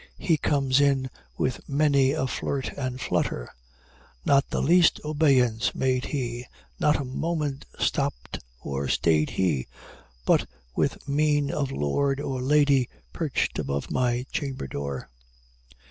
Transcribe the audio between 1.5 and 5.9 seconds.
many a flirt and flutter." "Not the least obeisance